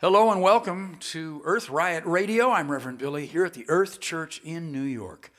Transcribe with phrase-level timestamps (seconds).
[0.00, 2.52] Hello and welcome to Earth Riot Radio.
[2.52, 5.32] I'm Reverend Billy here at the Earth Church in New York.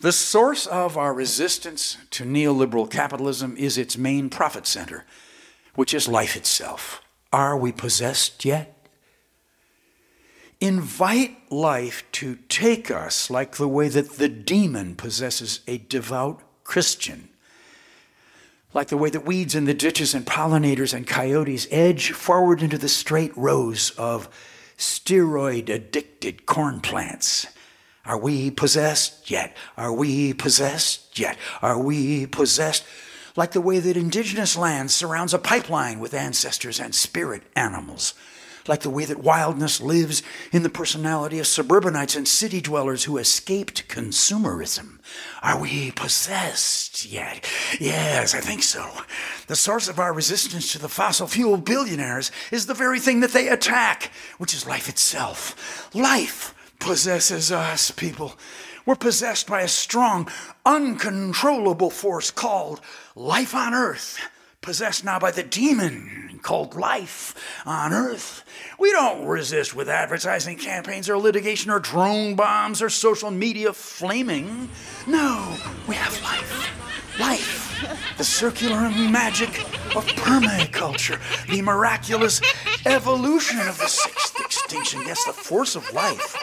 [0.00, 5.04] The source of our resistance to neoliberal capitalism is its main profit center,
[5.76, 7.00] which is life itself.
[7.32, 8.88] Are we possessed yet?
[10.60, 17.29] Invite life to take us like the way that the demon possesses a devout Christian
[18.72, 22.78] like the way that weeds in the ditches and pollinators and coyotes edge forward into
[22.78, 24.28] the straight rows of
[24.76, 27.46] steroid addicted corn plants.
[28.04, 29.56] Are we possessed yet?
[29.76, 31.36] Are we possessed yet?
[31.60, 32.84] Are we possessed?
[33.36, 38.14] Like the way that indigenous land surrounds a pipeline with ancestors and spirit animals
[38.70, 43.18] like the way that wildness lives in the personality of suburbanites and city dwellers who
[43.18, 45.00] escaped consumerism.
[45.42, 47.50] Are we possessed yet?
[47.80, 48.88] Yes, I think so.
[49.48, 53.32] The source of our resistance to the fossil fuel billionaires is the very thing that
[53.32, 55.90] they attack, which is life itself.
[55.92, 58.38] Life possesses us, people.
[58.86, 60.30] We're possessed by a strong,
[60.64, 62.80] uncontrollable force called
[63.16, 64.20] life on earth
[64.62, 67.34] possessed now by the demon called life
[67.66, 68.44] on earth.
[68.78, 74.68] We don't resist with advertising campaigns or litigation or drone bombs or social media flaming.
[75.06, 75.56] No,
[75.88, 77.18] we have life.
[77.18, 78.16] Life.
[78.18, 79.60] The circular magic
[79.96, 82.40] of permaculture, the miraculous
[82.84, 85.00] evolution of the sixth extinction.
[85.06, 86.36] Yes, the force of life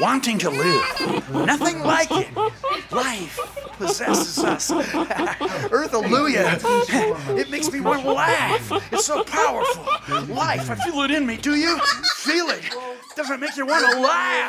[0.00, 1.30] wanting to live.
[1.30, 2.28] Nothing like it.
[2.90, 3.38] Life
[3.78, 4.70] possesses us.
[5.70, 6.58] Earth, hallelujah.
[7.38, 8.70] It makes me want to laugh.
[8.92, 9.84] It's so powerful.
[10.34, 11.36] Life, I feel it in me.
[11.36, 11.78] Do you?
[12.16, 12.62] Feel it.
[13.16, 14.48] Doesn't it make you want to laugh?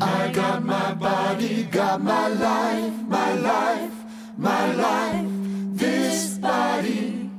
[0.00, 3.92] I, got my body, got my life, my life,
[4.36, 5.26] my life,
[5.74, 7.30] this body.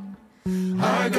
[0.80, 1.10] I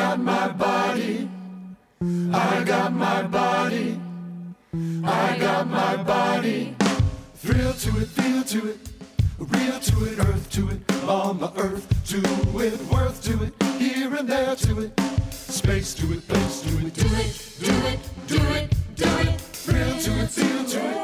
[19.65, 20.97] Real to it, feel to it.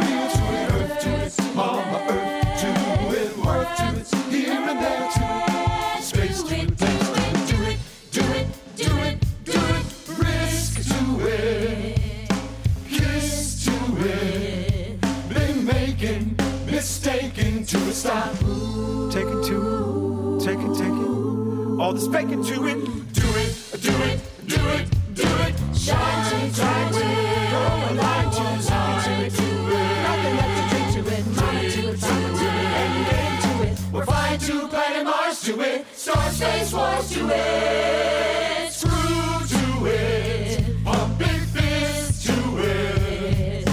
[0.00, 1.54] Real to it, earth to it.
[1.54, 2.68] Mama earth to
[3.14, 4.06] it, life to it.
[4.32, 5.22] Here and there to
[5.98, 6.02] it.
[6.02, 7.46] Space to it, place it.
[7.46, 7.78] Do it,
[8.10, 8.46] do it,
[8.76, 9.84] do it, do it.
[10.18, 12.30] Risk to it.
[12.88, 15.00] Kiss to it.
[15.28, 18.32] Been making, mistaken to a stop.
[19.12, 21.80] Take it to it, take it, take it.
[21.80, 23.12] All this bacon to it.
[23.12, 24.23] Do it, do it.
[36.74, 38.72] Voice to it.
[38.72, 38.90] Screw
[39.46, 40.84] to it.
[40.84, 43.68] pump big fist to it.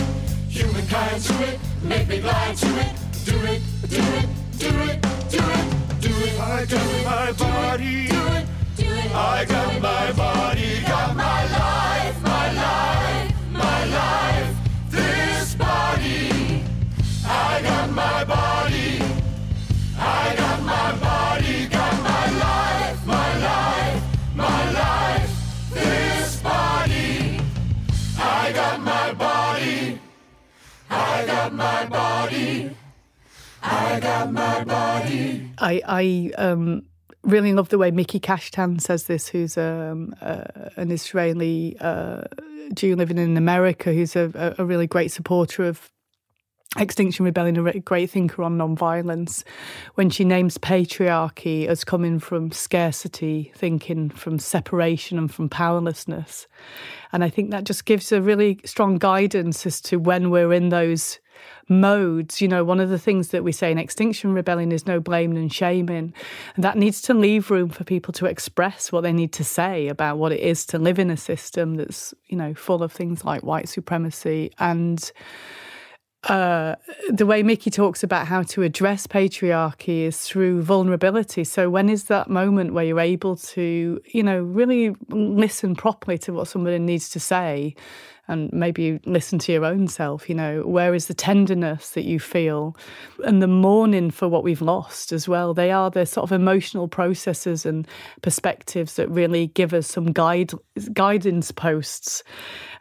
[0.48, 1.60] Humankind to it.
[1.82, 2.94] Make me blind to it.
[3.26, 4.28] Do it, do it,
[4.60, 5.02] do it,
[5.32, 6.40] do it, do it.
[6.40, 8.08] I got my body.
[8.08, 8.46] Do it,
[8.78, 9.16] do it.
[9.16, 10.41] I got my body.
[36.36, 36.84] Um,
[37.24, 40.44] really love the way Miki Kashtan says this, who's um, uh,
[40.76, 42.24] an Israeli uh,
[42.74, 45.92] Jew living in America, who's a, a, really great supporter of
[46.78, 49.44] Extinction Rebellion, a great thinker on nonviolence,
[49.96, 56.48] when she names patriarchy as coming from scarcity, thinking from separation and from powerlessness.
[57.12, 60.70] And I think that just gives a really strong guidance as to when we're in
[60.70, 61.20] those
[61.72, 62.42] modes.
[62.42, 65.38] You know, one of the things that we say in Extinction Rebellion is no blaming
[65.38, 66.14] and shaming.
[66.56, 69.88] And that needs to leave room for people to express what they need to say
[69.88, 73.26] about what it is to live in a system that's, you know, full of things
[73.26, 75.12] like white supremacy and
[76.26, 76.76] uh,
[77.10, 81.44] the way Miki talks about how to address patriarchy is through vulnerability.
[81.44, 86.34] So, when is that moment where you're able to, you know, really listen properly to
[86.34, 87.76] what somebody needs to say
[88.32, 92.20] and maybe listen to your own self, you know, where is the tenderness that you
[92.20, 92.78] feel
[93.26, 95.54] and the mourning for what we've lost as well.
[95.54, 97.86] They are the sort of emotional processes and
[98.22, 100.52] perspectives that really give us some guide
[100.94, 102.24] guidance posts.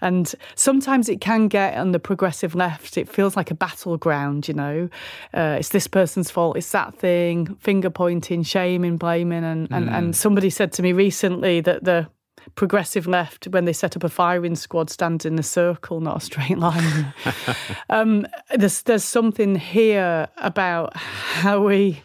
[0.01, 4.55] And sometimes it can get on the progressive left, it feels like a battleground, you
[4.55, 4.89] know.
[5.35, 9.45] Uh, it's this person's fault, it's that thing, finger pointing, shaming, blaming.
[9.45, 9.93] And, and, mm.
[9.93, 12.09] and somebody said to me recently that the
[12.55, 16.21] progressive left when they set up a firing squad stands in a circle, not a
[16.21, 17.13] straight line.
[17.91, 22.03] um, there's there's something here about how we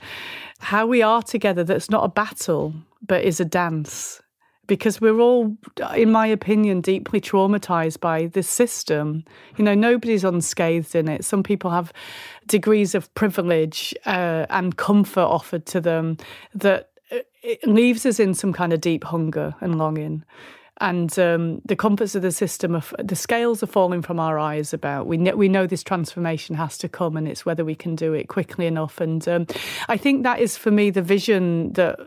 [0.60, 2.74] how we are together that's not a battle
[3.06, 4.22] but is a dance
[4.68, 5.56] because we're all,
[5.96, 9.24] in my opinion, deeply traumatized by this system.
[9.58, 11.24] You know, nobody's unscathed in it.
[11.24, 11.94] Some people have
[12.48, 16.18] degrees of privilege uh, and comfort offered to them
[16.54, 16.90] that
[17.46, 20.24] it leaves us in some kind of deep hunger and longing.
[20.82, 24.74] And um, the comforts of the system, are, the scales are falling from our eyes.
[24.74, 27.96] About we know, we know this transformation has to come, and it's whether we can
[27.96, 29.00] do it quickly enough.
[29.00, 29.48] And um,
[29.88, 31.98] I think that is for me the vision that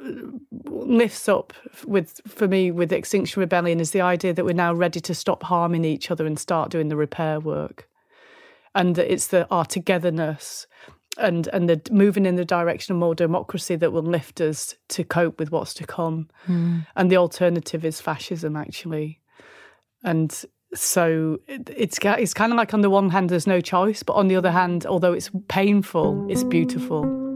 [0.66, 1.54] lifts up
[1.86, 5.44] with for me with Extinction Rebellion is the idea that we're now ready to stop
[5.44, 7.88] harming each other and start doing the repair work,
[8.74, 10.66] and that it's the our togetherness
[11.18, 15.04] and and the moving in the direction of more democracy that will lift us to
[15.04, 16.28] cope with what's to come.
[16.46, 16.86] Mm.
[16.96, 19.20] And the alternative is fascism, actually.
[20.04, 20.32] And
[20.74, 24.28] so it's it's kind of like on the one hand there's no choice, but on
[24.28, 27.27] the other hand, although it's painful, it's beautiful.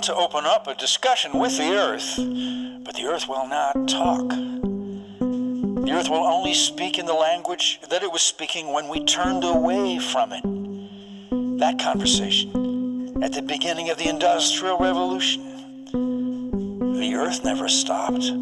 [0.00, 2.16] Want to open up a discussion with the earth
[2.86, 4.30] but the earth will not talk.
[4.30, 9.44] The earth will only speak in the language that it was speaking when we turned
[9.44, 10.42] away from it.
[11.58, 15.42] That conversation at the beginning of the Industrial Revolution.
[15.92, 18.32] The earth never stopped,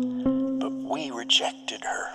[0.61, 2.07] but we rejected her.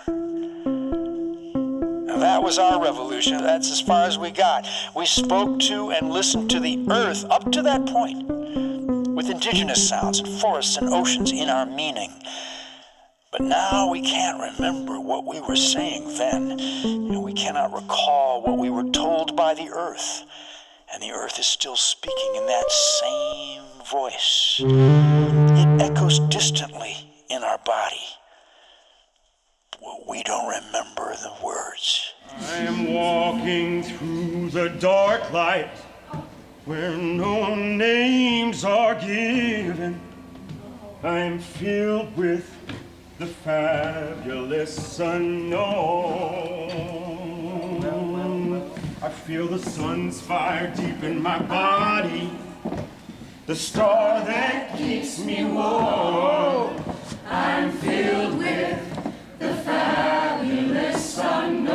[2.21, 3.39] that was our revolution.
[3.39, 4.65] That's as far as we got.
[4.95, 8.43] We spoke to and listened to the earth up to that point
[9.23, 12.11] with indigenous sounds and forests and oceans in our meaning.
[13.31, 18.57] But now we can't remember what we were saying then, and we cannot recall what
[18.57, 20.23] we were told by the earth.
[20.93, 24.59] And the earth is still speaking in that same voice.
[24.59, 26.95] It echoes distantly
[27.29, 28.05] in our body.
[29.71, 32.13] But we don't remember the words.
[32.39, 35.69] I am walking through the dark light
[36.65, 39.99] where no names are given.
[41.03, 42.49] I'm filled with
[43.19, 46.53] the fabulous unknown.
[49.01, 52.31] I feel the sun's fire deep in my body,
[53.45, 56.81] the star that keeps me warm.
[57.27, 58.79] I'm filled with
[59.39, 61.73] the fabulous unknown,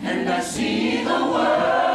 [0.00, 1.85] and I see the world.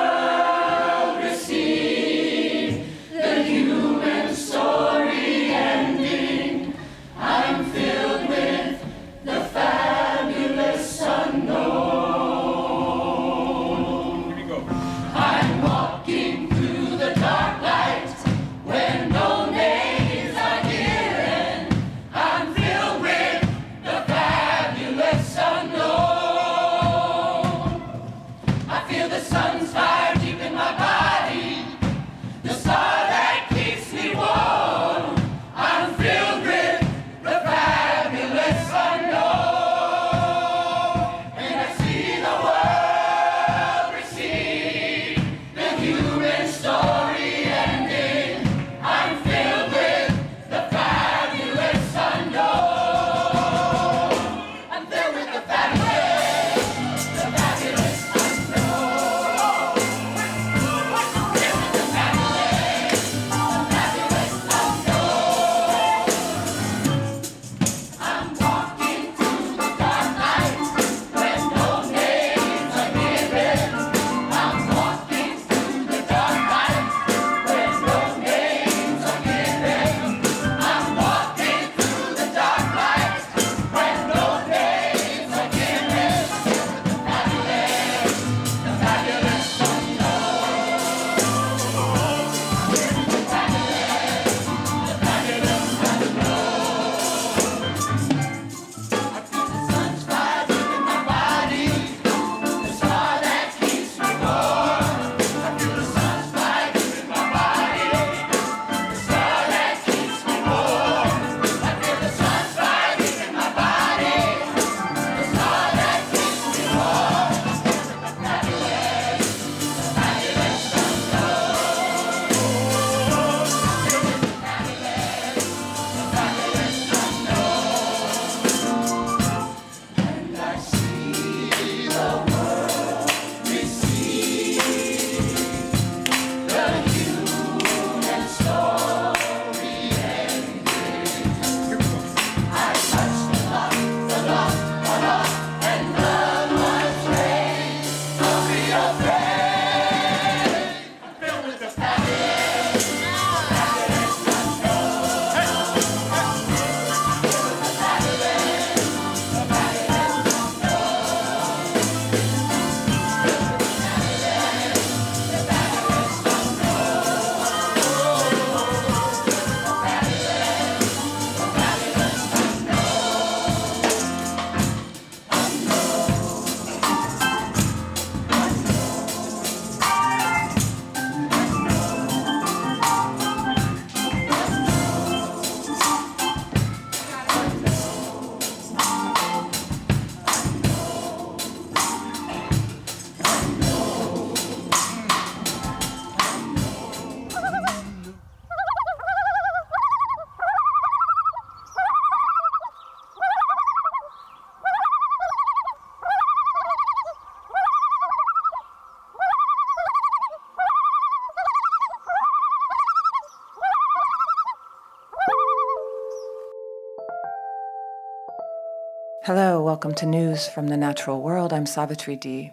[219.72, 221.54] Welcome to News from the Natural World.
[221.54, 222.52] I'm Savitri D.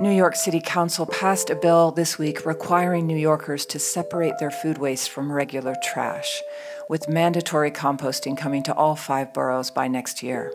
[0.00, 4.50] New York City Council passed a bill this week requiring New Yorkers to separate their
[4.50, 6.42] food waste from regular trash,
[6.88, 10.52] with mandatory composting coming to all five boroughs by next year.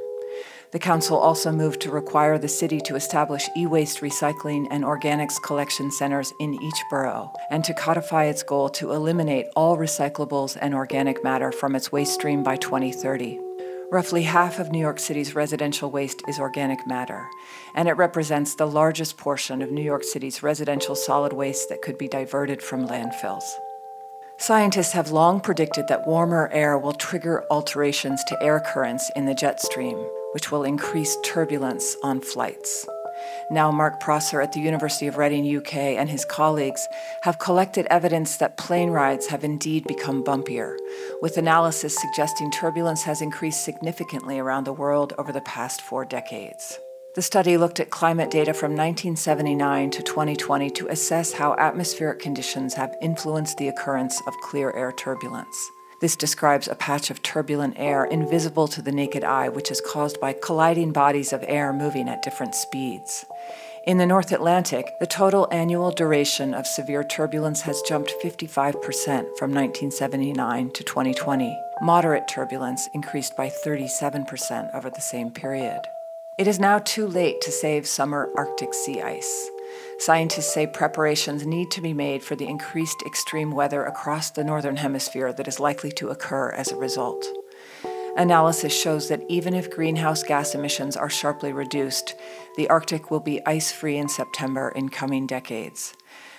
[0.72, 5.42] The council also moved to require the city to establish e waste recycling and organics
[5.42, 10.76] collection centers in each borough, and to codify its goal to eliminate all recyclables and
[10.76, 13.51] organic matter from its waste stream by 2030.
[13.92, 17.28] Roughly half of New York City's residential waste is organic matter,
[17.76, 21.98] and it represents the largest portion of New York City's residential solid waste that could
[21.98, 23.44] be diverted from landfills.
[24.38, 29.36] Scientists have long predicted that warmer air will trigger alterations to air currents in the
[29.36, 29.98] jet stream,
[30.32, 32.88] which will increase turbulence on flights.
[33.50, 36.88] Now, Mark Prosser at the University of Reading, UK, and his colleagues
[37.22, 40.78] have collected evidence that plane rides have indeed become bumpier,
[41.22, 46.80] with analysis suggesting turbulence has increased significantly around the world over the past four decades.
[47.14, 52.76] The study looked at climate data from 1979 to 2020 to assess how atmospheric conditions
[52.76, 55.58] have influenced the occurrence of clear air turbulence.
[56.02, 60.20] This describes a patch of turbulent air invisible to the naked eye, which is caused
[60.20, 63.24] by colliding bodies of air moving at different speeds.
[63.86, 68.74] In the North Atlantic, the total annual duration of severe turbulence has jumped 55%
[69.38, 71.56] from 1979 to 2020.
[71.82, 75.82] Moderate turbulence increased by 37% over the same period.
[76.40, 79.51] It is now too late to save summer Arctic sea ice.
[80.02, 84.78] Scientists say preparations need to be made for the increased extreme weather across the Northern
[84.78, 87.24] Hemisphere that is likely to occur as a result.
[88.18, 92.16] Analysis shows that even if greenhouse gas emissions are sharply reduced,
[92.58, 95.94] the Arctic will be ice free in September in coming decades.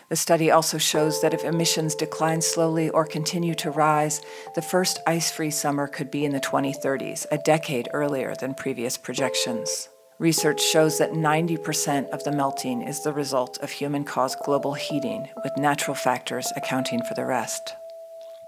[0.08, 4.22] The study also shows that if emissions decline slowly or continue to rise,
[4.56, 8.98] the first ice free summer could be in the 2030s, a decade earlier than previous
[8.98, 9.88] projections.
[10.22, 15.28] Research shows that 90% of the melting is the result of human caused global heating,
[15.42, 17.74] with natural factors accounting for the rest.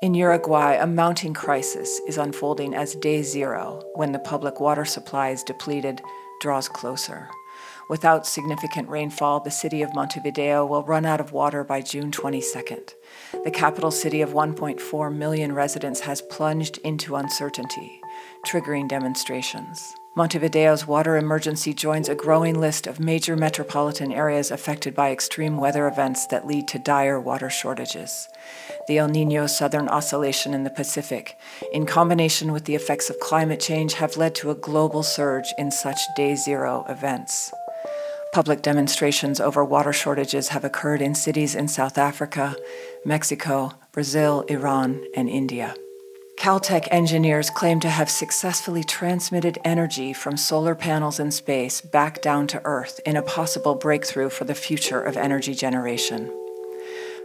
[0.00, 5.30] In Uruguay, a mounting crisis is unfolding as day zero, when the public water supply
[5.30, 6.00] is depleted,
[6.40, 7.28] draws closer.
[7.90, 12.94] Without significant rainfall, the city of Montevideo will run out of water by June 22nd.
[13.42, 18.00] The capital city of 1.4 million residents has plunged into uncertainty,
[18.46, 19.92] triggering demonstrations.
[20.16, 25.88] Montevideo's water emergency joins a growing list of major metropolitan areas affected by extreme weather
[25.88, 28.28] events that lead to dire water shortages.
[28.86, 31.36] The El Nino Southern Oscillation in the Pacific,
[31.72, 35.72] in combination with the effects of climate change, have led to a global surge in
[35.72, 37.52] such day zero events.
[38.32, 42.54] Public demonstrations over water shortages have occurred in cities in South Africa,
[43.04, 45.74] Mexico, Brazil, Iran, and India.
[46.36, 52.46] Caltech engineers claim to have successfully transmitted energy from solar panels in space back down
[52.48, 56.30] to Earth in a possible breakthrough for the future of energy generation.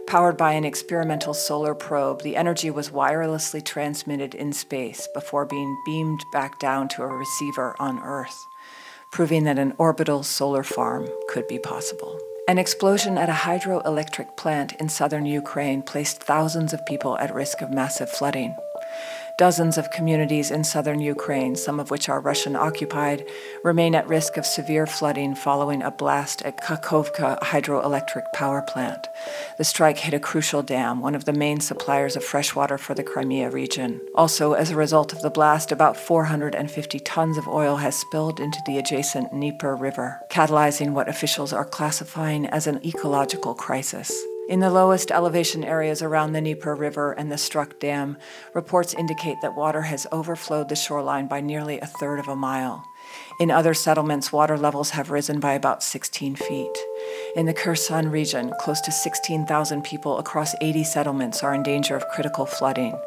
[0.06, 5.76] Powered by an experimental solar probe, the energy was wirelessly transmitted in space before being
[5.84, 8.46] beamed back down to a receiver on Earth,
[9.12, 12.18] proving that an orbital solar farm could be possible.
[12.48, 17.60] An explosion at a hydroelectric plant in southern Ukraine placed thousands of people at risk
[17.60, 18.56] of massive flooding.
[19.40, 23.26] Dozens of communities in southern Ukraine, some of which are Russian occupied,
[23.64, 29.08] remain at risk of severe flooding following a blast at Kakhovka hydroelectric power plant.
[29.56, 32.92] The strike hit a crucial dam, one of the main suppliers of fresh water for
[32.92, 34.02] the Crimea region.
[34.14, 38.60] Also, as a result of the blast, about 450 tons of oil has spilled into
[38.66, 44.12] the adjacent Dnieper River, catalyzing what officials are classifying as an ecological crisis.
[44.50, 48.16] In the lowest elevation areas around the Dnieper River and the struck dam,
[48.52, 52.84] reports indicate that water has overflowed the shoreline by nearly a third of a mile.
[53.38, 56.78] In other settlements, water levels have risen by about 16 feet.
[57.36, 62.08] In the Kherson region, close to 16,000 people across 80 settlements are in danger of
[62.08, 63.00] critical flooding.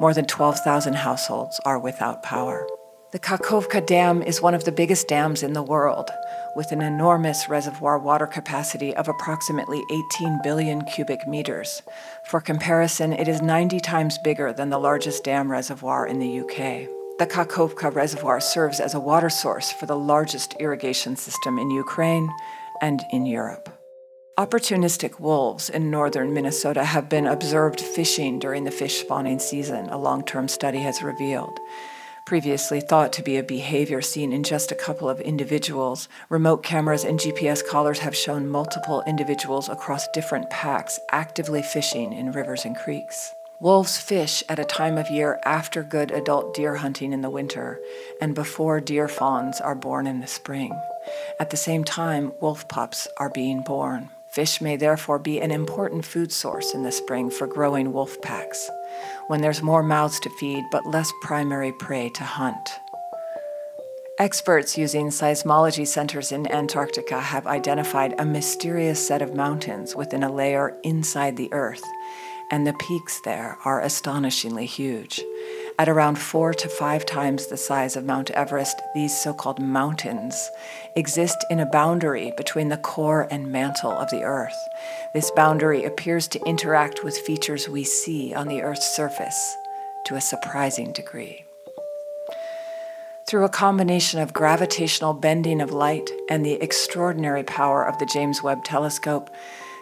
[0.00, 2.66] More than 12,000 households are without power.
[3.10, 6.10] The Kakhovka Dam is one of the biggest dams in the world
[6.54, 9.82] with an enormous reservoir water capacity of approximately
[10.20, 11.80] 18 billion cubic meters.
[12.26, 16.86] For comparison, it is 90 times bigger than the largest dam reservoir in the UK.
[17.18, 22.28] The Kakhovka Reservoir serves as a water source for the largest irrigation system in Ukraine
[22.82, 23.70] and in Europe.
[24.38, 29.96] Opportunistic wolves in northern Minnesota have been observed fishing during the fish spawning season, a
[29.96, 31.58] long term study has revealed
[32.28, 37.02] previously thought to be a behavior seen in just a couple of individuals, remote cameras
[37.02, 42.76] and GPS collars have shown multiple individuals across different packs actively fishing in rivers and
[42.76, 43.34] creeks.
[43.60, 47.80] Wolves fish at a time of year after good adult deer hunting in the winter
[48.20, 50.78] and before deer fawns are born in the spring.
[51.40, 54.10] At the same time, wolf pups are being born.
[54.26, 58.70] Fish may therefore be an important food source in the spring for growing wolf packs,
[59.28, 62.80] when there's more mouths to feed but less primary prey to hunt.
[64.18, 70.32] Experts using seismology centers in Antarctica have identified a mysterious set of mountains within a
[70.32, 71.84] layer inside the Earth
[72.50, 75.22] and the peaks there are astonishingly huge.
[75.80, 80.50] At around four to five times the size of Mount Everest, these so called mountains
[80.96, 84.58] exist in a boundary between the core and mantle of the Earth.
[85.14, 89.56] This boundary appears to interact with features we see on the Earth's surface
[90.06, 91.44] to a surprising degree.
[93.28, 98.42] Through a combination of gravitational bending of light and the extraordinary power of the James
[98.42, 99.30] Webb Telescope,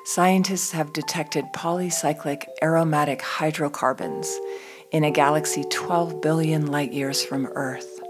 [0.05, 4.39] scientists have detected polycyclic aromatic hydrocarbons
[4.92, 8.01] in a galaxy 12 billion light years from Earth.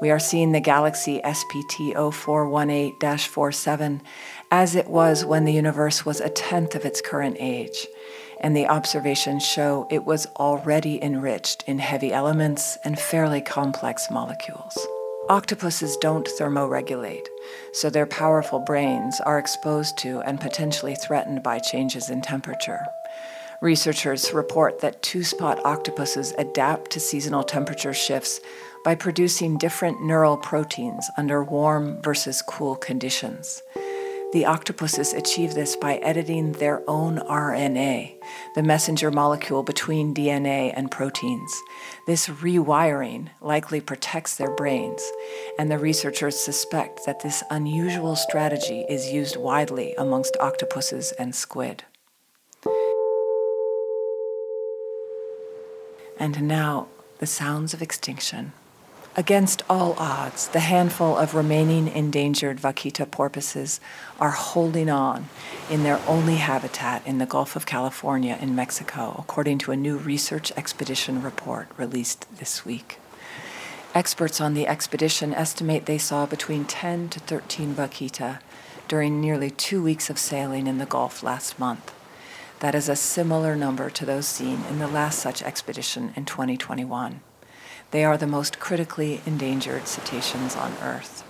[0.00, 4.02] We are seeing the galaxy SPT 0418 47
[4.50, 7.86] as it was when the universe was a tenth of its current age,
[8.40, 14.78] and the observations show it was already enriched in heavy elements and fairly complex molecules.
[15.28, 17.26] Octopuses don't thermoregulate,
[17.72, 22.80] so their powerful brains are exposed to and potentially threatened by changes in temperature.
[23.60, 28.40] Researchers report that two spot octopuses adapt to seasonal temperature shifts
[28.84, 33.60] by producing different neural proteins under warm versus cool conditions.
[34.32, 38.18] The octopuses achieve this by editing their own RNA,
[38.54, 41.52] the messenger molecule between DNA and proteins.
[42.06, 45.02] This rewiring likely protects their brains,
[45.58, 51.84] and the researchers suspect that this unusual strategy is used widely amongst octopuses and squid.
[56.18, 58.52] And now, the sounds of extinction.
[59.16, 63.80] Against all odds, the handful of remaining endangered vaquita porpoises
[64.20, 65.28] are holding on
[65.68, 69.96] in their only habitat in the Gulf of California in Mexico, according to a new
[69.96, 73.00] research expedition report released this week.
[73.92, 78.38] Experts on the expedition estimate they saw between 10 to 13 vaquita
[78.86, 81.92] during nearly two weeks of sailing in the Gulf last month.
[82.60, 87.20] That is a similar number to those seen in the last such expedition in 2021.
[87.92, 91.22] They are the most critically endangered cetaceans on Earth.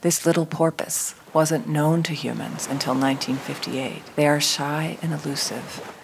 [0.00, 4.02] This little porpoise wasn't known to humans until 1958.
[4.16, 5.94] They are shy and elusive,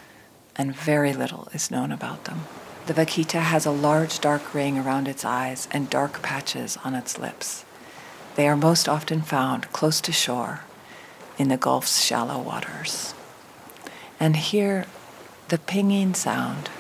[0.57, 2.43] and very little is known about them.
[2.87, 7.19] The vaquita has a large dark ring around its eyes and dark patches on its
[7.19, 7.65] lips.
[8.37, 10.61] They are most often found close to shore
[11.39, 13.15] in the Gulf's shallow waters.
[14.23, 14.87] And hear
[15.49, 16.71] the pinging sound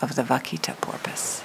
[0.00, 1.42] of the vaquita porpoise.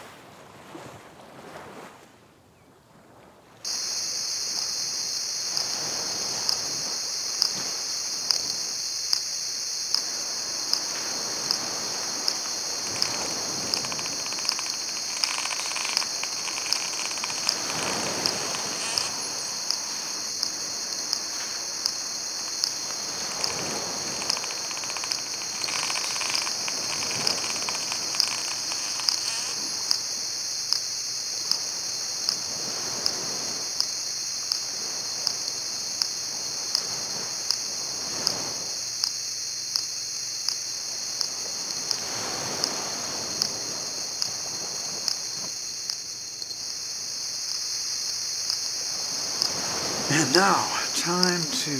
[50.16, 51.80] And now, time to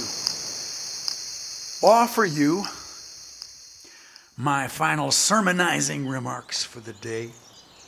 [1.82, 2.62] offer you
[4.36, 7.30] my final sermonizing remarks for the day.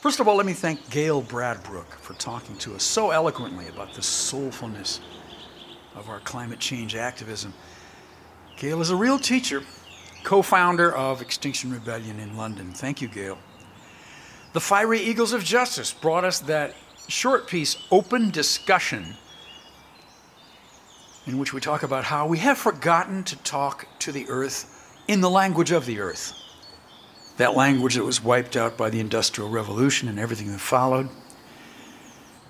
[0.01, 3.93] First of all, let me thank Gail Bradbrook for talking to us so eloquently about
[3.93, 4.99] the soulfulness
[5.95, 7.53] of our climate change activism.
[8.57, 9.63] Gail is a real teacher,
[10.23, 12.71] co founder of Extinction Rebellion in London.
[12.73, 13.37] Thank you, Gail.
[14.51, 16.73] The Fiery Eagles of Justice brought us that
[17.07, 19.15] short piece, Open Discussion
[21.27, 24.73] in which we talk about how we have forgotten to talk to the earth
[25.07, 26.33] in the language of the earth.
[27.35, 31.09] That language that was wiped out by the Industrial Revolution and everything that followed.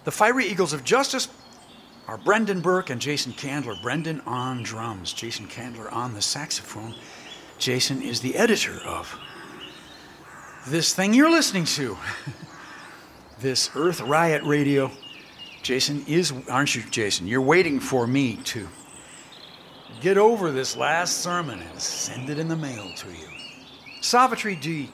[0.04, 1.28] The Fiery Eagles of Justice
[2.08, 3.76] are Brendan Burke and Jason Candler.
[3.82, 6.96] Brendan on drums, Jason Candler on the saxophone.
[7.58, 9.14] Jason is the editor of
[10.68, 11.98] this thing you're listening to,
[13.40, 14.92] this Earth Riot Radio
[15.68, 17.28] Jason is, aren't you, Jason?
[17.28, 18.70] You're waiting for me to
[20.00, 23.28] get over this last sermon and send it in the mail to you.
[24.00, 24.90] Savitri D.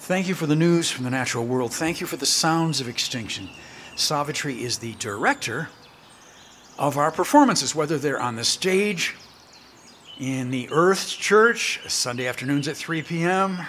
[0.00, 1.72] Thank you for the news from the natural world.
[1.72, 3.48] Thank you for the sounds of extinction.
[3.96, 5.70] Savitri is the director
[6.78, 9.16] of our performances, whether they're on the stage,
[10.18, 13.60] in the Earth Church, Sunday afternoons at 3 p.m.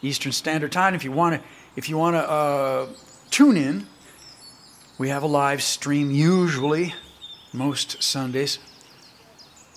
[0.00, 0.94] Eastern Standard Time.
[0.94, 2.88] If you want to, if you want to uh,
[3.32, 3.88] tune in,
[4.98, 6.94] we have a live stream usually
[7.52, 8.58] most Sundays.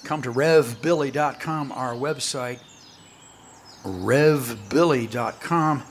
[0.03, 2.59] Come to revbilly.com, our website,
[3.83, 5.83] revbilly.com,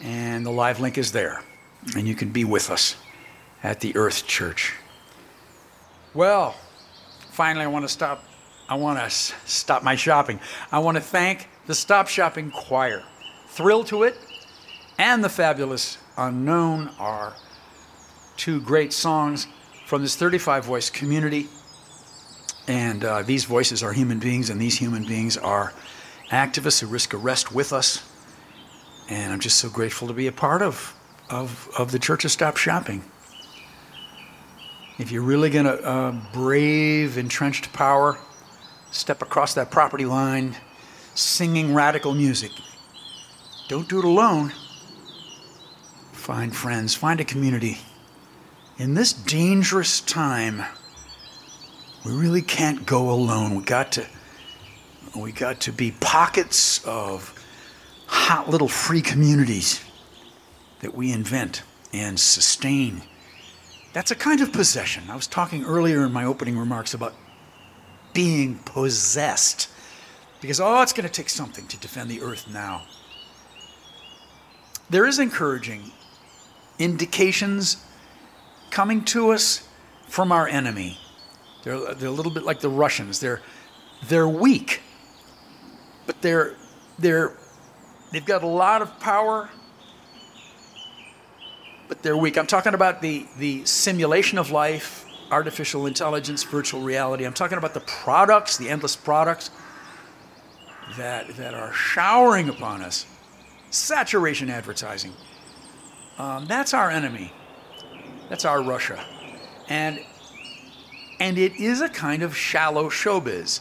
[0.00, 1.42] and the live link is there.
[1.96, 2.96] And you can be with us
[3.62, 4.74] at the Earth Church.
[6.12, 6.56] Well,
[7.30, 8.24] finally, I want to stop.
[8.68, 10.40] I want to stop my shopping.
[10.72, 13.04] I want to thank the Stop Shopping Choir.
[13.48, 14.16] Thrill to It
[14.98, 17.34] and The Fabulous Unknown are
[18.36, 19.46] two great songs
[19.86, 21.48] from this 35 voice community.
[22.66, 25.72] And uh, these voices are human beings, and these human beings are
[26.30, 28.02] activists who risk arrest with us.
[29.08, 30.94] And I'm just so grateful to be a part of,
[31.28, 33.04] of, of the Church of Stop Shopping.
[34.98, 38.16] If you're really going to uh, brave entrenched power,
[38.92, 40.56] step across that property line
[41.14, 42.50] singing radical music,
[43.68, 44.52] don't do it alone.
[46.12, 47.78] Find friends, find a community.
[48.76, 50.64] In this dangerous time,
[52.04, 53.54] we really can't go alone.
[53.54, 54.06] We got to
[55.16, 57.32] we got to be pockets of
[58.08, 59.80] hot little free communities
[60.80, 63.02] that we invent and sustain.
[63.92, 65.04] That's a kind of possession.
[65.08, 67.14] I was talking earlier in my opening remarks about
[68.12, 69.68] being possessed.
[70.40, 72.82] Because, oh, it's going to take something to defend the earth now.
[74.90, 75.92] There is encouraging
[76.80, 77.76] indications
[78.74, 79.66] coming to us
[80.08, 80.98] from our enemy.
[81.62, 83.20] They're, they're a little bit like the Russians.
[83.20, 83.40] They're,
[84.08, 84.82] they're weak
[86.06, 86.54] but they're
[86.98, 87.32] they're
[88.12, 89.48] they've got a lot of power
[91.86, 92.38] but they're weak.
[92.38, 97.24] I'm talking about the the simulation of life artificial intelligence virtual reality.
[97.24, 99.50] I'm talking about the products the endless products
[100.96, 103.06] that that are showering upon us.
[103.70, 105.12] Saturation advertising.
[106.16, 107.32] Um, that's our enemy
[108.28, 109.04] that's our russia
[109.68, 110.00] and
[111.20, 113.60] and it is a kind of shallow showbiz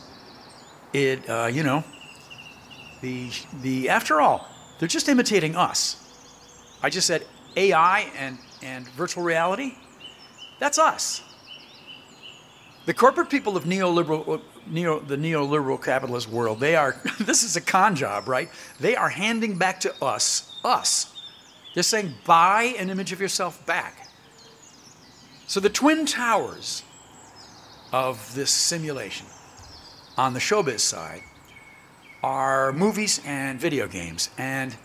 [0.93, 1.83] it uh, you know
[3.03, 3.29] the,
[3.61, 4.47] the, after all,
[4.79, 5.97] they're just imitating us.
[6.81, 7.25] I just said
[7.57, 9.75] AI and, and virtual reality.
[10.57, 11.21] That's us.
[12.85, 17.61] The corporate people of neoliberal, neo, the neoliberal capitalist world, they are, this is a
[17.61, 18.49] con job, right?
[18.79, 21.13] They are handing back to us, us.
[21.73, 24.02] They're saying, buy an image of yourself back.
[25.53, 26.81] So the twin towers
[27.91, 29.27] of this simulation
[30.17, 31.21] on the showbiz side
[32.23, 34.75] are movies and video games, and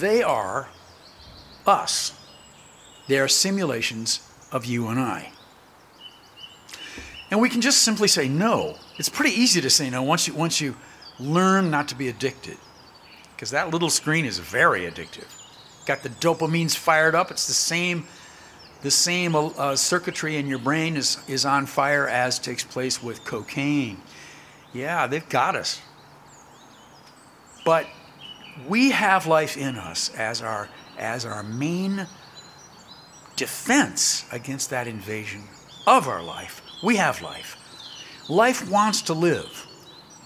[0.00, 0.68] they are
[1.64, 2.12] us.
[3.06, 5.30] They are simulations of you and I.
[7.30, 8.78] And we can just simply say no.
[8.98, 10.74] It's pretty easy to say no once you, once you
[11.20, 12.56] learn not to be addicted,
[13.36, 15.28] because that little screen is very addictive.
[15.86, 17.30] Got the dopamines fired up.
[17.30, 18.06] It's the same,
[18.82, 23.24] the same uh, circuitry in your brain is, is on fire as takes place with
[23.24, 24.00] cocaine.
[24.72, 25.80] Yeah, they've got us.
[27.64, 27.86] But
[28.68, 30.68] we have life in us as our,
[30.98, 32.06] as our main
[33.36, 35.44] defense against that invasion
[35.86, 36.60] of our life.
[36.82, 37.56] We have life.
[38.28, 39.66] Life wants to live,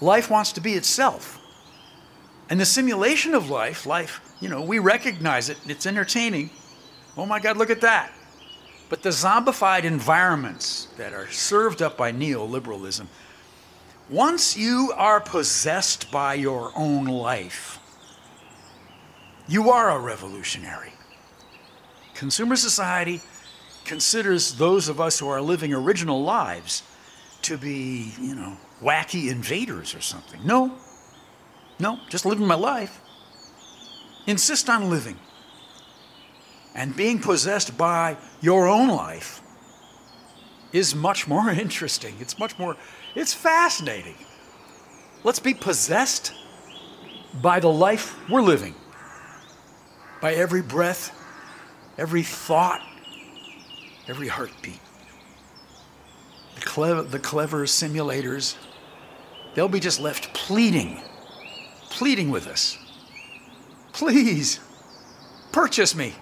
[0.01, 1.39] life wants to be itself.
[2.49, 6.49] And the simulation of life, life, you know, we recognize it, it's entertaining.
[7.17, 8.13] Oh my God, look at that.
[8.89, 13.07] But the zombified environments that are served up by neoliberalism
[14.09, 17.79] once you are possessed by your own life,
[19.49, 20.93] you are a revolutionary.
[22.13, 23.21] Consumer society
[23.83, 26.83] considers those of us who are living original lives
[27.41, 30.39] to be, you know, wacky invaders or something.
[30.45, 30.77] No,
[31.79, 33.01] no, just living my life.
[34.25, 35.17] Insist on living.
[36.77, 39.41] And being possessed by your own life
[40.71, 42.15] is much more interesting.
[42.21, 42.77] It's much more
[43.15, 44.15] it's fascinating.
[45.23, 46.33] Let's be possessed
[47.41, 48.75] by the life we're living,
[50.21, 51.11] by every breath,
[51.97, 52.81] every thought,
[54.07, 54.79] every heartbeat.
[56.55, 58.55] The clever, the clever simulators,
[59.55, 61.01] they'll be just left pleading,
[61.89, 62.77] pleading with us.
[63.93, 64.59] Please,
[65.51, 66.13] purchase me,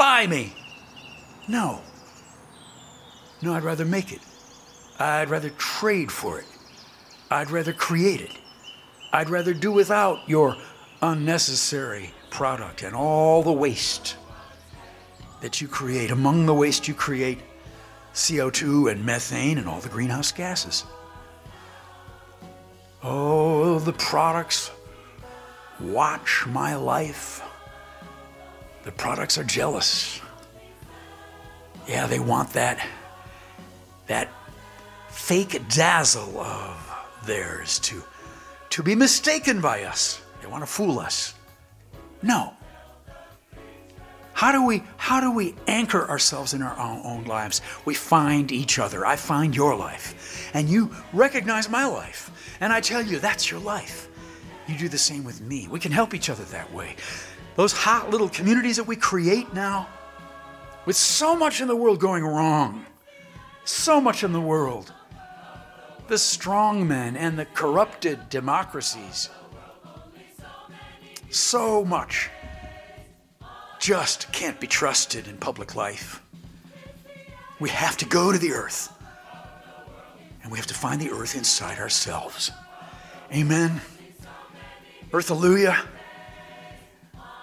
[0.00, 0.50] buy me.
[1.46, 1.82] No.
[3.42, 4.22] No, I'd rather make it.
[4.98, 6.46] I'd rather trade for it.
[7.30, 8.38] I'd rather create it.
[9.12, 10.56] I'd rather do without your
[11.02, 14.16] unnecessary product and all the waste
[15.42, 16.10] that you create.
[16.10, 17.40] Among the waste you create,
[18.14, 20.86] CO2 and methane and all the greenhouse gases.
[23.02, 24.70] Oh, the products
[25.78, 27.42] watch my life.
[28.90, 30.20] The products are jealous.
[31.86, 32.84] Yeah, they want that
[34.08, 34.28] that
[35.10, 36.92] fake dazzle of
[37.24, 38.02] theirs to
[38.70, 40.20] to be mistaken by us.
[40.42, 41.34] They want to fool us.
[42.20, 42.52] No.
[44.32, 47.60] How do we how do we anchor ourselves in our own, own lives?
[47.84, 49.06] We find each other.
[49.06, 53.60] I find your life, and you recognize my life, and I tell you that's your
[53.60, 54.08] life.
[54.66, 55.68] You do the same with me.
[55.68, 56.96] We can help each other that way.
[57.60, 59.86] Those hot little communities that we create now,
[60.86, 62.86] with so much in the world going wrong,
[63.66, 64.94] so much in the world,
[66.08, 69.28] the strongmen and the corrupted democracies,
[71.28, 72.30] so much
[73.78, 76.22] just can't be trusted in public life.
[77.58, 78.90] We have to go to the earth.
[80.42, 82.52] And we have to find the earth inside ourselves.
[83.30, 83.82] Amen.
[85.12, 85.76] Earth, hallelujah.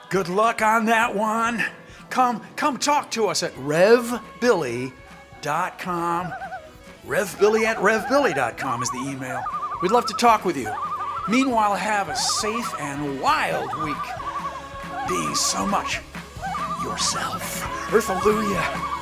[0.09, 1.63] Good luck on that one.
[2.09, 4.93] Come, come talk to us at revbilly.com.
[7.05, 9.43] Revbilly at revbilly.com is the email.
[9.81, 10.71] We'd love to talk with you.
[11.27, 13.97] Meanwhile, have a safe and wild week,
[15.09, 15.99] being so much
[16.83, 17.93] yourself.
[17.93, 18.96] Earth, hallelujah.